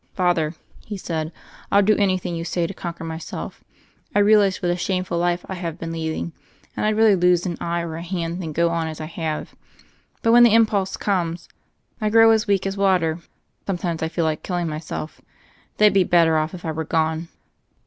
[0.15, 1.31] "Father,*' he said,
[1.71, 3.63] "FU do anything you say to conquer myself.
[4.15, 6.33] I realize what a shame ful life I have been leading,
[6.75, 9.53] and Fd rather lose an eye or a hand than go on as I have.
[10.23, 11.49] But when the impulse comes,
[12.01, 13.19] I grow as weak as water.
[13.67, 15.21] Sometimes I feel like killing myself.
[15.77, 17.27] They'd be better off, if I were gone.